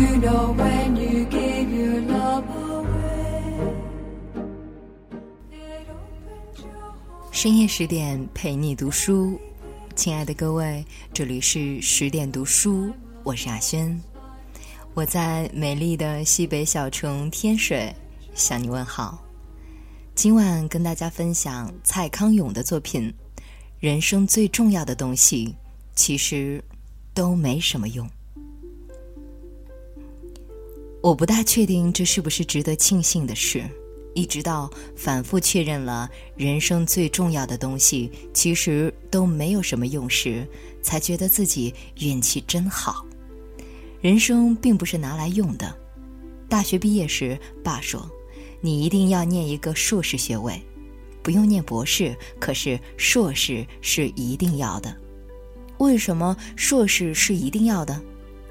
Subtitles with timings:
[0.00, 3.74] You know when you give your love away,
[7.30, 9.38] 深夜十点陪你读书，
[9.94, 10.82] 亲爱的各位，
[11.12, 12.90] 这里是十点读书，
[13.24, 14.00] 我是雅轩，
[14.94, 17.94] 我在美丽的西北小城天水
[18.34, 19.22] 向你问好。
[20.14, 23.12] 今晚跟大家分享蔡康永的作品。
[23.78, 25.54] 人生最重要的东西，
[25.94, 26.64] 其实
[27.12, 28.08] 都没什么用。
[31.02, 33.64] 我不大确定这是不是值得庆幸的事，
[34.14, 40.46] 一直到反复确认了人生最重要的东西其实都没有什么用时，
[40.82, 43.04] 才觉得自己运气真好。
[44.00, 45.74] 人生并不是拿来用的。
[46.48, 48.10] 大学毕业时，爸说。
[48.62, 50.60] 你一定要念一个硕士学位，
[51.22, 54.94] 不用念博士，可是硕士是一定要的。
[55.78, 57.98] 为什么硕士是一定要的？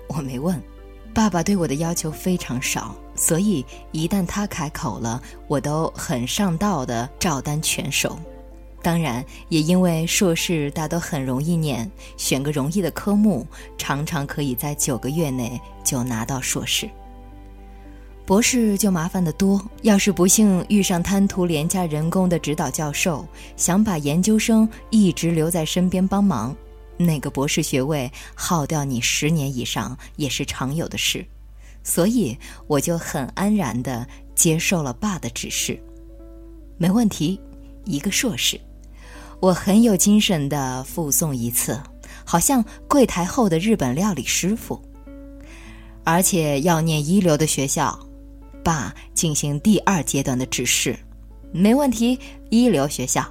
[0.07, 0.59] 我没问。
[1.13, 8.17] 爸爸对我的要求非常少，所以一旦他开口了，我都很上道的照单全收。
[8.81, 13.45] 当然，也因为硕士大都很容易念，选个容易的科目，
[13.77, 16.89] 常常可以在九个月内就拿到硕士。
[18.25, 26.55] 博士就麻烦得多，要是不幸遇上贪图廉价人工的指导教授，想把研究生一直留在身边帮忙，
[26.99, 31.25] 那个博士学位耗掉你十年以上也是常有的事。
[31.81, 35.81] 所以我就很安然地接受了爸的指示，
[36.77, 37.41] 没问题，
[37.85, 38.59] 一个硕士，
[39.39, 41.81] 我很有精神地附送一次，
[42.25, 44.79] 好像柜台后的日本料理师傅，
[46.03, 47.97] 而且要念一流的学校。
[48.61, 50.99] 爸进行第二阶段的指示，
[51.53, 52.19] 没问题。
[52.49, 53.25] 一流学校，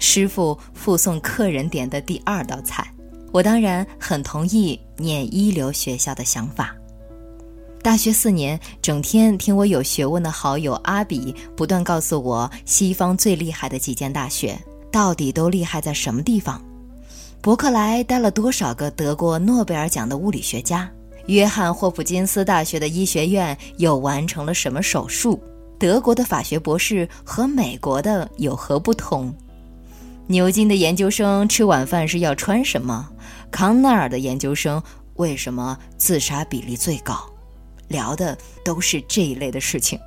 [0.00, 2.91] 师傅附送客人点的第二道菜，
[3.32, 6.76] 我当然很同意念一流学校的想法。
[7.82, 14.56] 大学四年，整天听我有学问的好友阿比不断告诉我西方最厉害的几间大学
[14.92, 16.62] 到底都厉害在什么地方。
[17.40, 20.88] 伯克莱待了多少个得过诺贝尔奖的物理学家？
[21.26, 25.42] 约翰霍普金斯大学的医学院又完成了什么手术？
[25.78, 29.34] 德国的法学博士和美国的有何不同？
[30.28, 33.08] 牛津的研究生吃晚饭是要穿什么？
[33.52, 34.82] 康奈尔的研究生
[35.14, 37.30] 为什么自杀比例最高？
[37.88, 40.00] 聊的都是这一类的事情。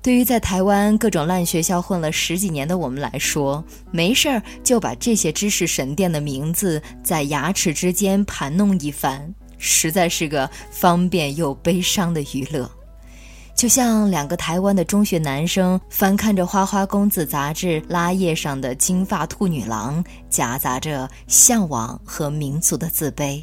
[0.00, 9.34] 对于在台湾各种烂学校混了十几年的我们来说，没事儿就把这些知识神殿的名字在牙齿之间盘弄一番。
[9.58, 12.70] 实在是个方便又悲伤的娱乐，
[13.60, 23.38] 就像两个台湾的中学男生翻看着《花花公子》杂志拉页上的金发兔女郎，夹杂着向往和民族的自卑。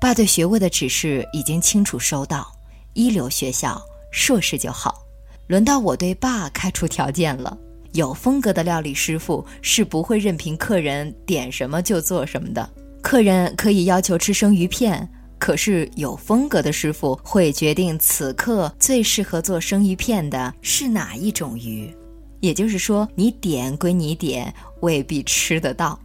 [0.00, 2.50] 爸对学位的指示已经清楚收到，
[2.94, 3.78] 一流学校
[4.10, 5.02] 硕士就好。
[5.46, 7.54] 轮到我对爸开出条件了，
[7.92, 12.70] 有风格的料理师傅是不会任凭客人点什么就做什么的。
[13.02, 15.06] 客人可以要求吃生鱼片，
[15.40, 21.92] 可是有风格的师傅会决定此刻最适合做生鱼片的是哪一种鱼。
[22.40, 25.98] 也就是说，你点归你点，未必吃得到。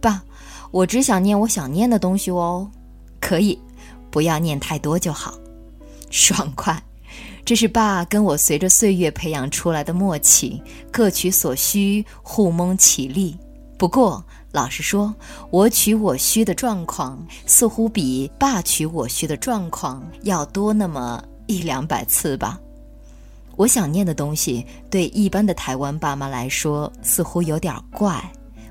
[0.00, 0.22] 爸，
[0.70, 2.68] 我只想念我想念的东西哦。
[3.20, 3.58] 可以，
[4.10, 5.34] 不要念太多就好。
[6.10, 6.82] 爽快，
[7.44, 13.36] 这是爸跟我随着岁月培养出来的默契，各取所需，互蒙其利。
[13.78, 14.24] 不过。
[14.54, 15.12] 老实说，
[15.50, 22.60] 我取我需的状况似乎比爸取我需的状况要多那么一两百次吧。
[23.56, 28.24] 我想念的东西对一般的台湾爸妈来说似乎有点怪。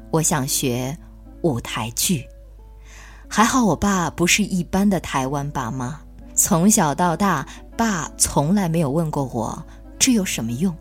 [0.10, 0.98] 我想学
[1.42, 2.26] 舞台剧，
[3.28, 6.00] 还好我爸不是一般的台湾爸妈，
[6.34, 7.46] 从小到大，
[7.76, 9.62] 爸从来没有问过我
[10.00, 10.74] 这有什么用。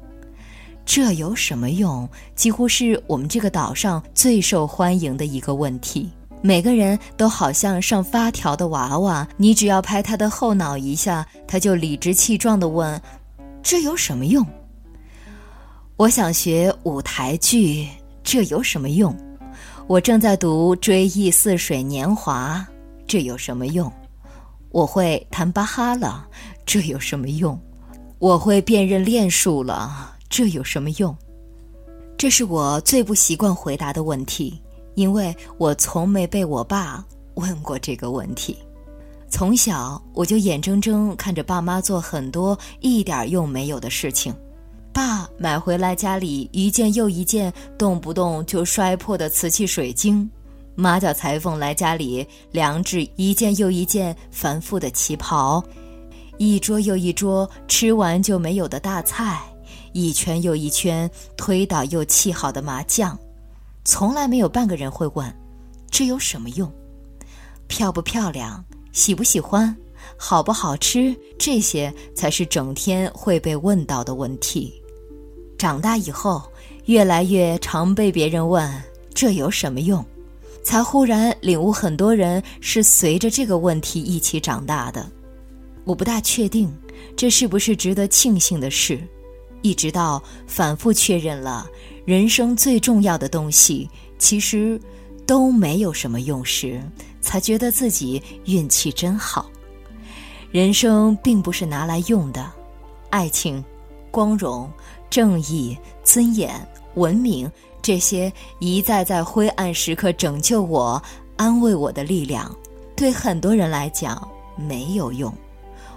[0.84, 2.08] 这有什么用？
[2.34, 6.10] 几乎是我们这个岛上最受欢迎的一个问题。
[6.40, 13.00] 每个人都好像上发条的娃娃，你只要拍他的后脑一下，他就理直气壮地问
[13.62, 14.44] ：“这有什么用？”
[15.96, 17.86] 我想学舞台剧，
[18.24, 19.16] 这有什么用？
[19.86, 22.66] 我正在读《追忆似水年华》，
[23.06, 23.90] 这有什么用？
[24.70, 26.26] 我会弹巴哈了，
[26.66, 27.56] 这有什么用？
[28.18, 30.16] 我会辨认练术了。
[30.32, 31.14] 这有什么用？
[32.16, 34.58] 这是我最不习惯回答的问题，
[34.94, 38.56] 因为我从没被我爸问过这个问题。
[39.28, 44.34] 从小我就眼睁睁看着爸妈做很多一点用没有的事情。
[44.90, 50.26] 爸买回来家里一件又一件动不动就摔破的瓷器水晶，
[50.74, 55.62] 马脚裁缝来家里量制一件又一件繁复的旗袍，
[56.38, 59.38] 一桌又一桌吃完就没有的大菜，
[59.92, 63.18] 一圈又一圈推倒又砌好的麻将，
[63.84, 65.32] 从来没有半个人会问：
[65.90, 66.70] 这有什么用？
[67.66, 68.64] 漂不漂亮？
[68.92, 69.74] 喜不喜欢？
[70.16, 71.14] 好不好吃？
[71.38, 74.72] 这些才是整天会被问到的问题。
[75.56, 76.42] 长大以后，
[76.86, 78.82] 越来越常被别人问：
[79.14, 80.04] 这有什么用？
[80.64, 85.10] 才忽然领悟，很多人是随着这个问题一起长大的。
[85.84, 86.72] 我不大确定
[87.16, 89.00] 这是不是值得庆幸的事，
[89.62, 91.66] 一直到反复确认了
[92.04, 93.88] 人生最重要的东西
[94.18, 94.80] 其实
[95.24, 96.82] 都没有什么用时，
[97.20, 99.48] 才觉得自己运气真好。
[100.50, 102.52] 人生并不是拿来用的，
[103.08, 103.64] 爱情、
[104.10, 104.70] 光荣、
[105.08, 106.54] 正义、尊严、
[106.94, 107.50] 文明。
[107.80, 111.02] 这些一再在灰暗时刻拯救我、
[111.36, 112.54] 安慰我的力量，
[112.94, 115.32] 对很多人来讲没有用，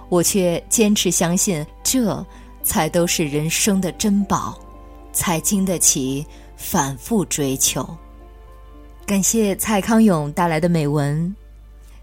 [0.08, 2.26] 我却坚持相信，这
[2.66, 4.58] 才都是人生的珍宝，
[5.12, 6.26] 才经得起
[6.56, 7.88] 反复追求。
[9.06, 11.34] 感谢蔡康永带来的美文，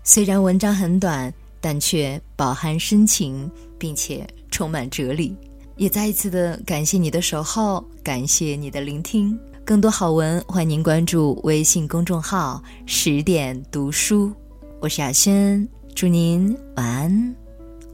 [0.04, 5.36] 虽然文章很短，但却饱含深情，并且充满哲理。
[5.76, 9.38] 也再一次的感谢你的守候，感谢你的聆听。
[9.66, 14.32] 更多好文，欢迎您关注微信公众号“十点读书”。
[14.80, 17.36] 我是雅轩，祝您晚安，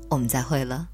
[0.09, 0.87] 我们再会了。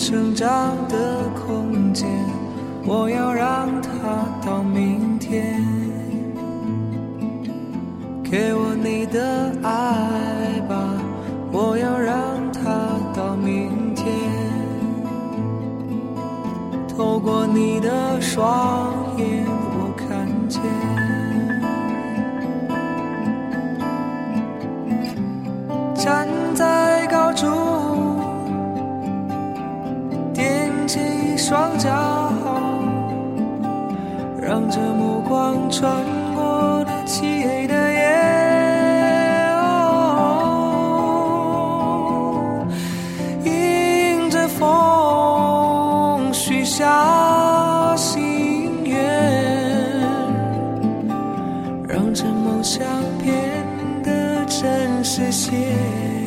[0.00, 2.08] 成长的空间，
[2.86, 3.90] 我要让它
[4.42, 5.62] 到明天。
[8.24, 10.74] 给我你的爱吧，
[11.52, 12.16] 我要让
[12.50, 12.62] 它
[13.14, 14.08] 到明天。
[16.88, 19.44] 透过你的双眼，
[34.50, 36.04] 让这目光穿
[36.34, 38.00] 过那漆黑的夜，
[43.44, 48.98] 迎着风许下心愿，
[51.86, 52.84] 让这梦想
[53.22, 53.64] 变
[54.02, 56.19] 得真实些。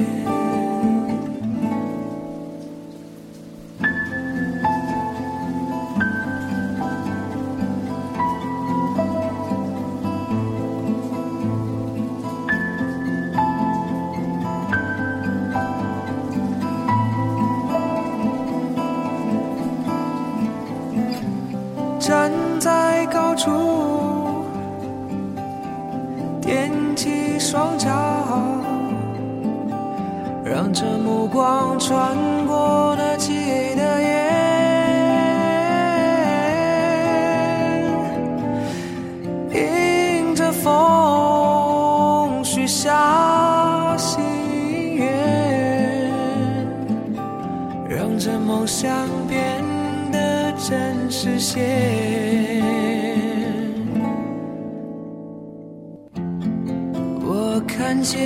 [57.94, 58.20] 看见。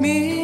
[0.00, 0.41] 明。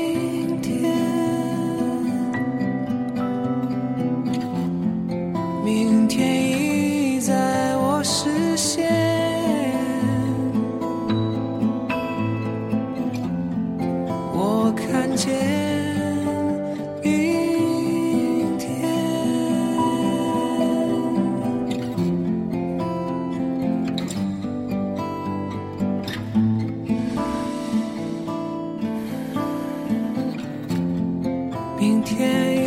[31.79, 32.58] 明天